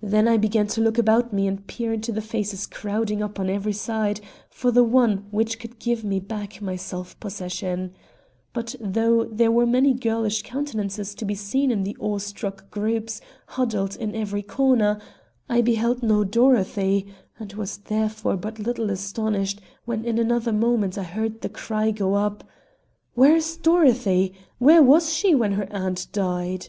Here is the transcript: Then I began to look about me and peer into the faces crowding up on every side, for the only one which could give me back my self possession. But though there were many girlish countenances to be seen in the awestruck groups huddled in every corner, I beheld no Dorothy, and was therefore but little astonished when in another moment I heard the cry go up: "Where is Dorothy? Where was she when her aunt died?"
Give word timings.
Then 0.00 0.26
I 0.26 0.38
began 0.38 0.66
to 0.68 0.80
look 0.80 0.96
about 0.96 1.30
me 1.30 1.46
and 1.46 1.66
peer 1.66 1.92
into 1.92 2.10
the 2.10 2.22
faces 2.22 2.66
crowding 2.66 3.22
up 3.22 3.38
on 3.38 3.50
every 3.50 3.74
side, 3.74 4.18
for 4.48 4.70
the 4.70 4.80
only 4.80 4.90
one 4.92 5.16
which 5.30 5.58
could 5.58 5.78
give 5.78 6.02
me 6.04 6.18
back 6.20 6.62
my 6.62 6.74
self 6.74 7.20
possession. 7.20 7.92
But 8.54 8.74
though 8.80 9.24
there 9.24 9.52
were 9.52 9.66
many 9.66 9.92
girlish 9.92 10.40
countenances 10.42 11.14
to 11.16 11.26
be 11.26 11.34
seen 11.34 11.70
in 11.70 11.82
the 11.82 11.98
awestruck 12.00 12.70
groups 12.70 13.20
huddled 13.48 13.94
in 13.96 14.14
every 14.14 14.40
corner, 14.42 14.98
I 15.50 15.60
beheld 15.60 16.02
no 16.02 16.24
Dorothy, 16.24 17.06
and 17.38 17.52
was 17.52 17.76
therefore 17.76 18.38
but 18.38 18.58
little 18.58 18.88
astonished 18.88 19.60
when 19.84 20.02
in 20.02 20.16
another 20.18 20.54
moment 20.54 20.96
I 20.96 21.02
heard 21.02 21.42
the 21.42 21.50
cry 21.50 21.90
go 21.90 22.14
up: 22.14 22.42
"Where 23.12 23.36
is 23.36 23.58
Dorothy? 23.58 24.32
Where 24.58 24.82
was 24.82 25.12
she 25.12 25.34
when 25.34 25.52
her 25.52 25.70
aunt 25.70 26.06
died?" 26.10 26.68